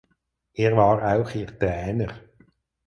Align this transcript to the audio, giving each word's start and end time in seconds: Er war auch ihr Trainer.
Er 0.55 0.75
war 0.75 1.13
auch 1.15 1.35
ihr 1.35 1.45
Trainer. 1.59 2.11